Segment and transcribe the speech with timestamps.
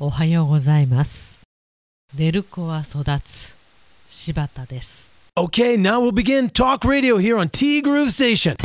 [0.00, 1.42] おはようございます。
[2.18, 3.54] 寝る子は育つ
[4.08, 5.14] 柴田です。
[5.36, 8.56] Okay, now we'll begin talk radio here on T Groove Station.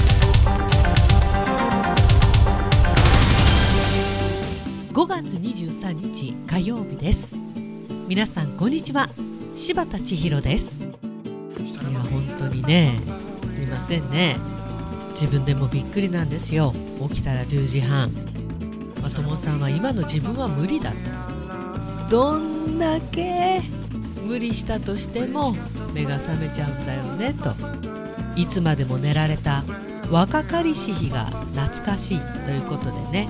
[4.92, 7.46] 5月23日火曜日です。
[8.08, 9.08] 皆さんこんにちは。
[9.56, 10.82] 柴田千尋です。
[10.82, 10.92] いや
[12.10, 13.00] 本当にね、
[13.44, 14.36] すいませんね。
[15.12, 16.74] 自分でもびっくりなんですよ。
[17.08, 18.10] 起きたら10時半。
[19.04, 21.19] まともさんは今の自分は無理だと。
[22.10, 23.62] どんだけ
[24.26, 25.56] 無理したとしても
[25.94, 27.54] 目が覚めちゃうんだよねと。
[28.36, 29.64] いつまでも寝られた
[30.10, 33.30] 若かりし日が懐かしいということでね、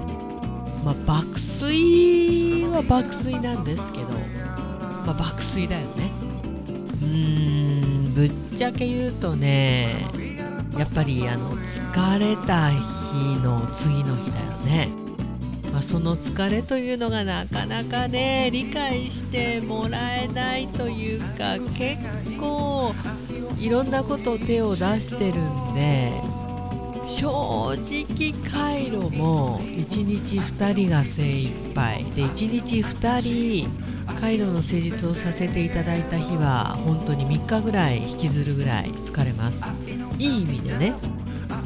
[0.86, 4.05] まあ、爆睡は爆睡なんですけど、
[5.05, 6.11] まあ、爆睡だよね。
[7.02, 10.05] うーんぶっちゃけ言うとね
[10.77, 12.77] やっぱりあの疲れた日
[13.44, 15.09] の次の日だよね。
[15.81, 22.02] その疲れというのがなかなかね理解してもらえないというか結
[22.39, 22.94] 構
[23.59, 26.11] いろんなこと手を出してるんで
[27.08, 32.03] 正直回路も1日2人が精一杯。
[32.16, 33.21] で1日2
[33.66, 33.67] 人
[34.19, 39.66] 回路の施術をさせていただいた日は本当に3日ぐらい引きずるぐらい疲れます。
[40.19, 40.93] いい意味でね。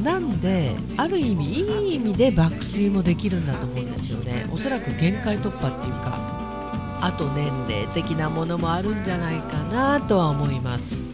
[0.04, 4.45] なんである意味いい意味で爆睡もできるんだと思うんですよね。
[4.52, 11.14] おそらく限界突破っていうかあと年齢的なものもあるんじゃないかなとは思います。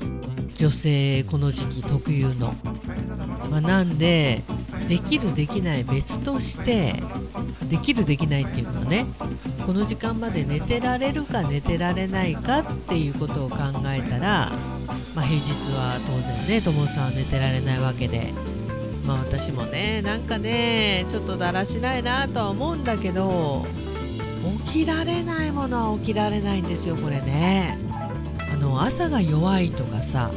[0.55, 2.53] 女性この時期特有の、
[3.49, 4.41] まあ、なんで
[4.89, 6.95] できるできない別として
[7.69, 9.05] できるできないっていうのはね
[9.65, 14.51] この時間まで寝てられるか寝てられないかっていうことを考えたら、
[15.15, 18.33] まあ、平日は当然ね友さんは寝てられないわけで
[19.09, 23.65] まあ私もねなんかねちょっとだらしないなとは思うんだけど
[24.67, 27.75] 起きられないものは起きられないんですよこれね。
[28.53, 30.29] あの朝が弱いとかさ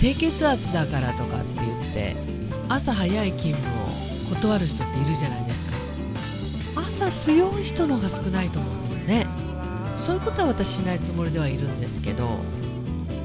[0.00, 2.16] 低血圧だからとかって言って
[2.68, 6.80] 朝早い勤務を断る人っているじゃないですか。
[6.86, 9.26] 朝強い人の方が少ないと思うんだよね。
[9.96, 12.28] そういうことは私しないつもりではいるんですけど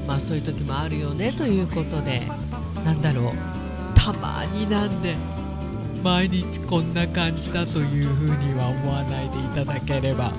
[0.08, 2.22] まあそういう時もあるよねということで
[2.84, 3.59] なんだろう。
[4.02, 5.14] たまになんで
[6.02, 10.32] 毎日こんな感じだというふうには思わないでいただければ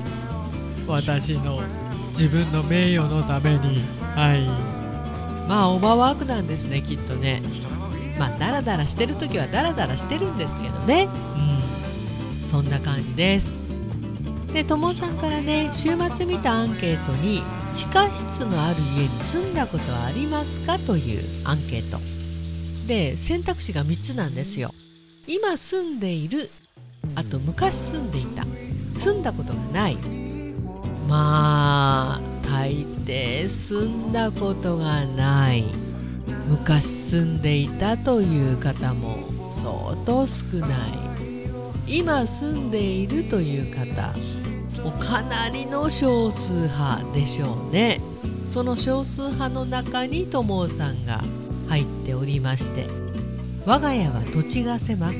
[0.88, 1.62] 私の
[2.14, 3.84] 自分の名誉のために。
[4.16, 4.46] はい。
[5.48, 7.42] まあオーバーワークなんですねきっとね。
[8.18, 11.08] まあダラダラしてる時はダラダラしてるんですけどね。
[12.44, 12.50] うん。
[12.50, 13.64] そんな感じです。
[14.52, 17.44] でともさんからね週末見たアンケートに
[17.74, 20.80] 地下室のある家に住んだことはありますか？
[20.80, 22.00] というアンケート
[22.92, 24.74] で選択肢が3つなんですよ。
[25.26, 26.50] 今住んでいる
[27.16, 28.44] あと昔住んでいた。
[29.00, 29.96] 住んだことがない。
[31.08, 35.64] まあ大抵住んだことがない。
[36.50, 39.20] 昔住んでいたという方も
[39.54, 41.98] 相当少ない。
[42.00, 44.12] 今住んでいるという方
[44.84, 48.02] もうかなりの少数派でしょうね。
[48.44, 51.24] その少数派の中に友さんが
[51.72, 52.86] 入っておりまして
[53.66, 55.16] 我が家は土地が狭く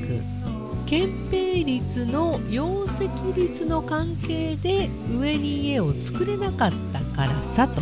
[0.84, 7.80] 憲兵率の容積率の関係で上に家を作れなかったからさと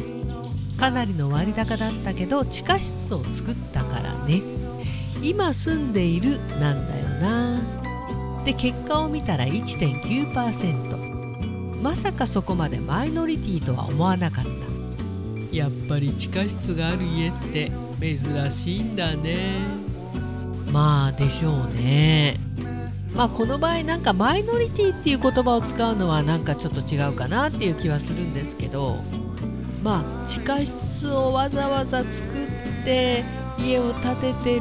[0.78, 4.40] かなりの割高だったけど地下室を作ったからね。
[5.20, 7.60] 今住んでいるなんだよな。
[8.44, 14.50] で結果を見たら1.9%まさかそこまでマイノリティとは思わなかった。
[15.54, 19.58] やっぱり地下室がある家って珍しいんだね。
[20.72, 22.36] まあでしょうね。
[23.14, 28.96] まあこの場合なんかマイノリティっていう言葉を使うのはなんかちょっと違うかなっていう気はするんですけど。
[29.82, 33.24] まあ地下室をわざわざ作って
[33.58, 34.60] 家を建てて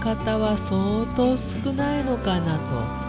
[0.00, 3.08] 方は相当少ないのかなと。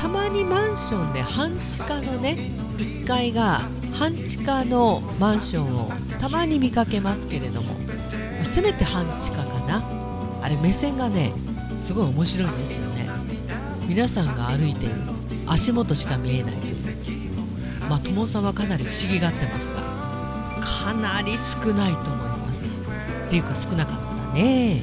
[0.00, 2.36] たまにマンションで半地下のね
[2.78, 5.90] 1階が半地下のマンションを
[6.20, 7.87] たまに見かけますけれども。
[8.44, 9.82] せめて半地下かな。
[10.42, 11.32] あれ目線がね
[11.78, 13.08] すごい面白いんですよね。
[13.88, 14.94] 皆さんが歩いている
[15.46, 16.76] 足元しか見えないという。
[17.88, 19.80] まあ友さんはかなり不思議がってますが
[20.60, 22.72] かなり少ないと思います。
[23.26, 24.82] っていうか少なかったね。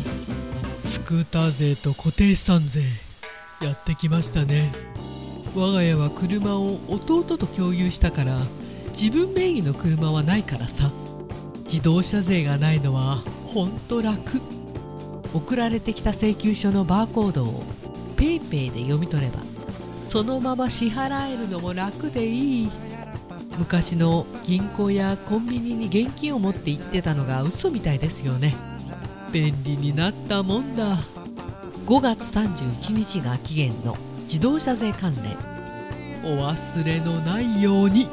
[0.84, 2.84] スクーター税と固定資産税。
[3.62, 4.72] やってきましたね。
[5.56, 8.40] 我が家は車を弟と共有したから
[8.92, 10.92] 自分名義の車はないからさ。
[11.66, 13.24] 自動車税がないのは
[13.56, 14.42] ほんと楽。
[15.34, 17.64] 送られてきた請求書のバーコードを
[18.18, 19.40] PayPay で読み取れば
[20.04, 22.72] そのまま支払えるのも楽でいい。
[23.58, 28.54] 昔の銀行やコンビニに現金を持って行ってたのが嘘みたいですよね。
[29.32, 30.98] 便利になったもんだ。
[31.86, 36.36] 5月31日が期限の自動車税関連。
[36.38, 38.08] お忘れのないように。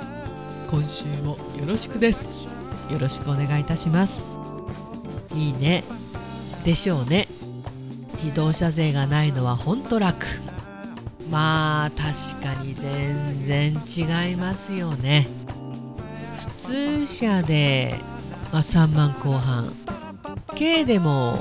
[0.70, 2.46] 今週もよろしくです。
[2.92, 4.41] よろしくお願いいたします。
[5.34, 5.84] いいね。
[6.64, 7.28] でしょうね。
[8.14, 10.26] 自動車税がないのはほんと楽。
[11.30, 13.72] まあ確かに全然
[14.28, 15.26] 違いますよね。
[16.36, 17.94] 普通車で、
[18.52, 19.72] まあ、3万後半。
[20.48, 21.38] 軽でも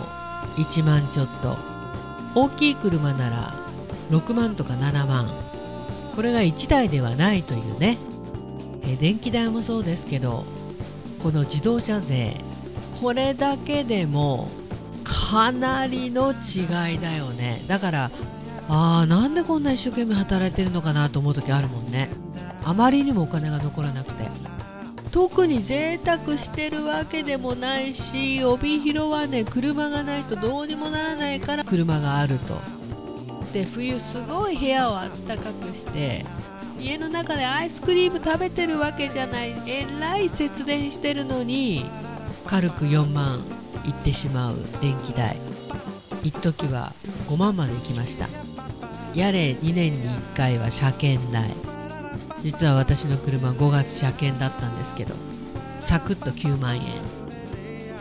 [0.57, 1.57] 1万ちょっと。
[2.33, 3.53] 大きい車なら
[4.09, 5.29] 6万とか7万。
[6.15, 7.97] これが1台ではないというね。
[8.83, 10.43] え電気代もそうですけど
[11.21, 12.35] この自動車税
[13.01, 14.47] これだけでも
[15.03, 17.63] かなりの違いだよね。
[17.67, 18.11] だから
[18.69, 22.09] あーなんでこんな一生懸命働いてるのかなと思う時あるもんね。
[22.63, 24.29] あまりにもお金が残らなくて。
[25.11, 32.55] 特に贅沢してるわけでもないし帯広はね車がないとどうにもならないから車があると。
[33.51, 36.23] で冬すごい部屋をあったかくして
[36.79, 39.53] 家の中でアイスクリーム食べてるわけじゃない。
[39.67, 41.83] えらい節電してるのに
[42.47, 43.39] 軽く4万
[43.85, 45.37] いってしまう電気代。
[46.23, 46.93] 一時は
[47.27, 48.27] 5万まで行きました。
[49.15, 51.49] やれ2年に1回は車検代。
[52.41, 55.13] 実は私の車5月車検だったんですけど
[55.79, 56.83] サクッと9万円。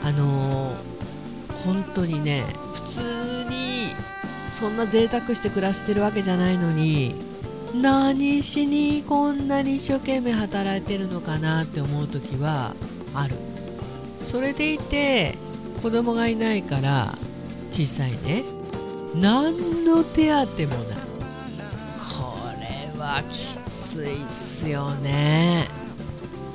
[0.02, 0.74] あのー、
[1.64, 2.42] 本当にね
[2.72, 3.88] 普通に
[4.58, 7.14] そんな贅沢して暮らしてるわけじゃないのに
[7.74, 12.74] 何しにこんなに一生懸命働いてるのかなって思う時は
[13.14, 13.49] ある。
[14.30, 15.36] それでいて
[15.82, 17.12] 子供がいないから
[17.72, 18.44] 小さいね。
[19.14, 20.98] 何の手当もない。
[21.98, 25.66] これはきついっすよね、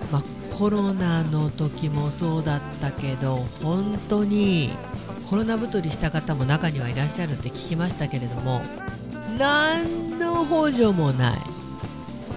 [0.10, 0.24] まあ、
[0.56, 4.70] コロナの時もそうだったけど本当に
[5.30, 8.62] コロナ太りした方も中にはいらっしゃるって聞きましたけれども
[9.38, 11.40] 何の補助もない。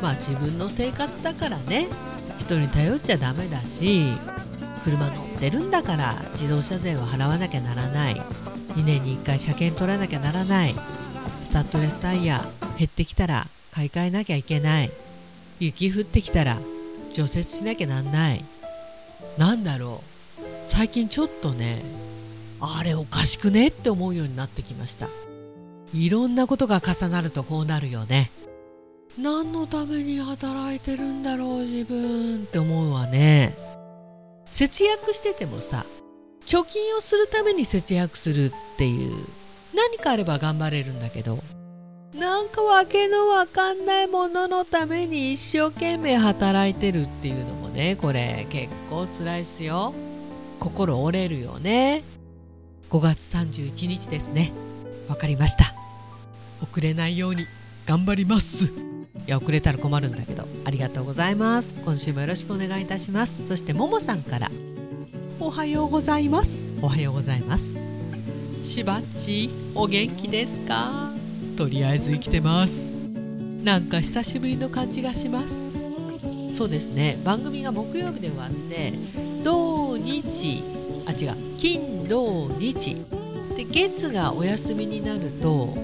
[0.02, 1.86] まあ自分の生活だからね。
[2.38, 4.12] 人に頼っちゃダメだし
[4.82, 8.14] 車乗ってるんだから自動車税は払わなきゃならない。
[8.74, 10.74] 2年に1回車検取らなきゃならない。
[11.42, 12.44] スタッドレスタイヤ
[12.76, 14.90] 減ってきたら買い替えなきゃいけない。
[15.60, 16.58] 雪降ってきたら
[17.14, 18.44] 除雪しなきゃなんない。
[19.38, 20.02] なんだろ
[20.40, 20.42] う。
[20.66, 21.82] 最近ちょっとね
[22.60, 25.08] あれおかしくねって思うようになってきました。
[25.94, 28.32] いろんなことが重なるとこうなるよね。
[29.16, 33.67] 何のために働いてるんだろう自分って思うわね。
[34.50, 35.84] 節約しててもさ
[36.46, 39.12] 貯金をするために節約するっていう
[39.74, 41.38] 何かあれば頑張れるんだけど
[42.14, 49.92] なんかわけのわかんないもののために一生懸命働いてるっていうのもねこれ結構辛いっすよ。
[50.58, 52.02] 心折れるよね。
[52.90, 54.52] 5月31日ですね。
[55.08, 55.74] わかりました。
[56.62, 57.44] 遅れないように。
[57.88, 58.66] 頑張ります。
[58.66, 58.68] い
[59.26, 61.72] や遅れたら困るんだけどありがとうございます。
[61.86, 63.46] 今週もよろしくお願いいたします。
[63.46, 64.50] そしてももさんから
[65.40, 66.70] おはようございます。
[66.82, 67.78] おはようございます。
[68.62, 71.14] しばっちお元気ですか？
[71.56, 72.94] とりあえず生きてます。
[73.64, 75.80] なんか久しぶりの感じがします。
[76.58, 77.18] そうですね。
[77.24, 78.92] 番組が木曜日で終わって
[79.42, 80.62] 土日
[81.06, 82.96] あ違う金土日。
[83.56, 85.74] で月がお休みになると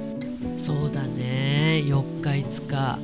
[0.58, 1.82] そうだね。
[1.84, 2.98] 4日5日。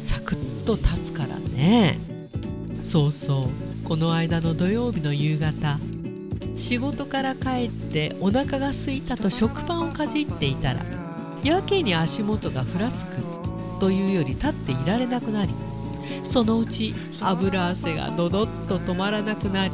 [0.00, 1.98] サクッと経つからね。
[2.82, 3.48] そうそ
[3.82, 3.84] う。
[3.84, 5.78] この間の土曜日の夕方。
[6.56, 10.80] 仕事から帰ってお腹が空いたと食パンをかじっていたら
[11.44, 13.36] やけに足元がふらつく。
[13.78, 15.54] というより立っていられなくなり
[16.24, 19.72] そのうち油汗がドドッと止まらなくなり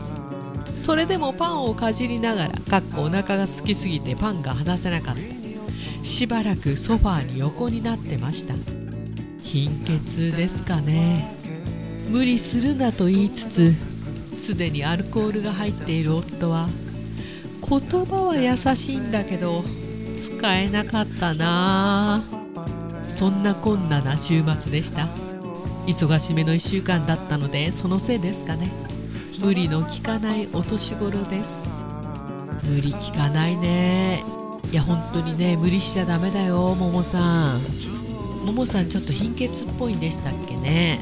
[0.76, 5.31] それでもパンをかじりながらかっこお腹が空きすぎてパンが離せなかった。
[6.02, 8.54] しばらくソファーに横になってました。
[9.42, 11.34] 貧血ですかね。
[12.10, 13.74] 無理するなと言いつつ
[14.34, 16.68] すでにアルコールが入っている夫は
[17.66, 19.62] 言葉は優しいんだけど
[20.16, 22.22] 使えなかったな。
[23.08, 25.08] そんなこんな週末でした。
[25.86, 28.70] 忙しめの1週間だったのでそのせいですかね。
[29.40, 31.68] 無理の効かないお年頃です。
[32.64, 34.41] 無理効かないね。
[34.72, 37.60] いや本当にね無理しちゃダメだよももさん。
[38.46, 40.98] ももさんちょっと貧血っぽいんでしたっけね。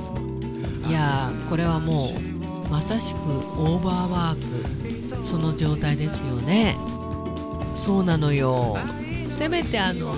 [0.88, 6.76] いやこれはもうまさしくオーバーワークその状態ですよね。
[7.76, 8.76] そうなのよ。
[9.28, 10.12] せめてあの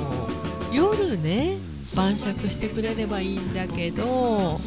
[0.72, 1.58] 夜ね
[1.94, 4.58] 晩酌してくれればいいんだけど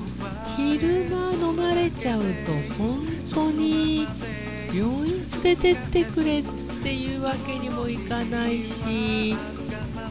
[0.55, 2.27] 昼間飲まれちゃうと
[2.77, 2.99] 本
[3.33, 4.07] 当に
[4.71, 9.35] 病院連れてってくれってていうわけにもいかないし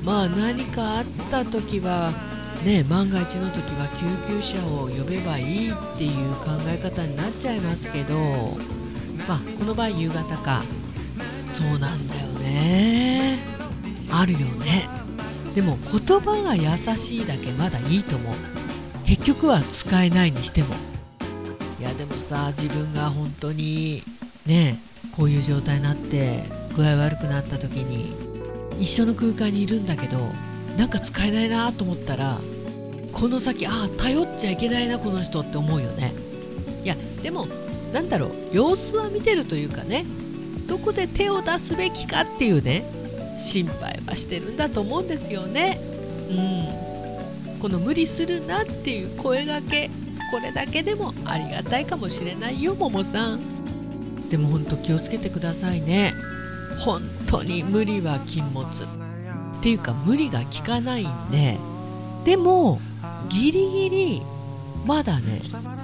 [0.02, 2.10] まあ何かあった時は
[2.64, 3.86] ね万が一の時は
[4.26, 8.16] 救急車を呼べばいいっていう考え方になっちゃいますけど
[9.28, 10.64] まあこの場合夕方か。
[11.48, 13.38] そうなんだよね。
[14.10, 14.88] あるよね。
[15.54, 18.34] でも言葉が優しいだけまだいいと思う。
[19.06, 20.74] 結局は使えないにしても。
[21.78, 24.02] いやでもさ自分が本当に
[24.44, 24.80] ね
[25.12, 28.12] こういう状態になって具合悪くなった時に
[28.80, 30.18] 一緒の空間にいるんだけど
[30.76, 32.38] なんか使えないなと思ったら
[33.12, 36.12] この先ああ頼っちゃいけないなこの人って思うよね。
[36.82, 37.46] いやでも
[37.92, 40.04] なんだろう様子は見てるというかね
[40.66, 42.84] どこで手を出すべきかっていうね
[43.38, 45.80] 心配はしてるんだと思うんですよね。
[46.28, 47.60] うん。
[47.60, 49.90] この無理するなっていう声がけ
[50.30, 53.40] これだけでもありがたいかもしれないよももさん。
[54.28, 56.12] でもほんと気をつけてくださいね。
[56.80, 58.64] 本当に無理は禁物。
[58.64, 61.58] っていうか無理が効かないんで。
[62.24, 62.80] でも
[63.28, 64.22] ギリギリ
[64.84, 65.40] まだね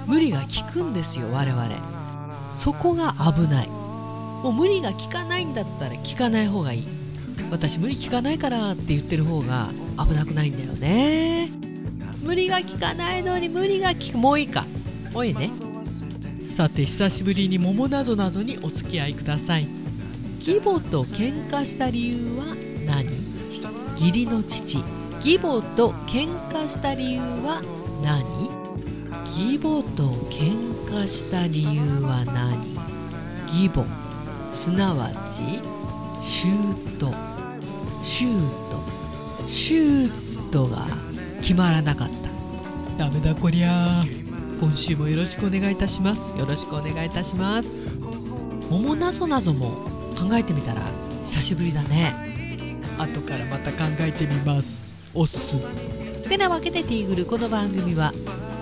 [0.07, 1.69] 無理が効くんですよ我々。
[2.55, 3.69] そこが危ない。
[3.69, 6.89] もう無理が効かないんだったら効かない方がいい。
[7.51, 11.51] 私無理効かないからって言ってる方が危なくないんだよね。
[12.23, 14.19] 無理が効かないのに無理が効く。
[14.19, 14.67] もういいか。
[15.15, 15.51] もういいね。
[16.49, 19.80] さて久しぶりに桃なぞなぞにお付き合いください。
[20.41, 22.57] 義母と喧嘩した理由は
[22.87, 23.05] 何？
[24.01, 24.79] 義理の父
[25.17, 27.61] 義母と喧嘩した理由は
[28.03, 28.25] 何？
[29.27, 30.57] 義母と喧
[30.87, 32.57] 嘩した理由は何？
[33.49, 33.85] 義母
[34.55, 35.61] すなわち
[36.27, 37.13] シュート
[38.03, 38.81] シュート
[39.47, 40.87] シュートが
[41.43, 42.09] 決まらなかっ
[42.97, 43.05] た。
[43.05, 44.03] ダメだこりゃ。
[44.59, 46.35] 今週もよろしくお願いいたします。
[46.39, 47.85] よろしくお願いいたします。
[48.71, 50.83] 桃なぞなぞも考えてみたら
[51.25, 52.13] 久しぶりだね。
[52.99, 54.93] 後からまた考えてみます。
[55.15, 55.57] おっす。
[56.29, 58.13] てなわけでティーグルこの番組は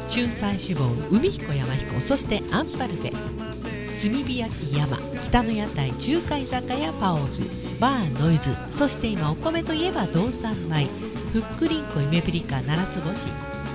[0.09, 7.43] 春菜志望海彦山彦そしてアンパルフェ炭火焼き山北の屋台中華居酒屋パオズ
[7.79, 10.87] バーノイズそして今お米といえば道産米
[11.33, 13.27] ふっくりんこ夢ピリカ七つ星。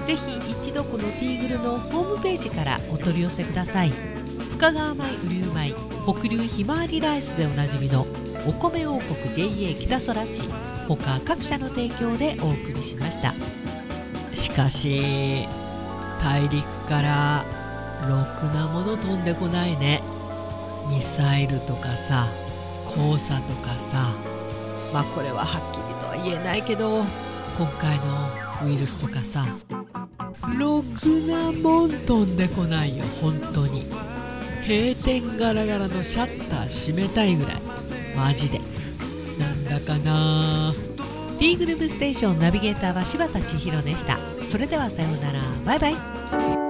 [0.06, 4.13] ぜひ一度このティーグルのホームページからお取り寄せください
[4.64, 5.74] 深川米雨竜米
[6.06, 8.08] 北流ひまわりライスでおなじみの
[8.48, 10.44] お米王国 JA 北空地
[10.88, 13.34] 他各社の提供でお送りしました。
[14.34, 15.46] しかし
[16.24, 17.44] 大陸から
[18.08, 20.02] ろくなもの飛んでこないね。
[20.90, 22.26] ミサイルとかさ
[22.96, 24.14] 黄砂とかさ。
[24.94, 27.04] まあこれははっきりとは言えないけど
[27.58, 29.46] 今回のウイルスとかさ。
[30.58, 33.84] ろくなもん飛んでこないよ本当に。
[34.68, 37.62] 閉店ガラガラのシャッター閉めたいぐらい。
[38.16, 38.60] マジで。
[39.38, 40.72] なんだかな。
[40.72, 44.18] ー D グループステーションナビゲーターは柴田千尋でした。
[44.50, 45.40] それではさようなら。
[45.66, 46.63] バイバイ。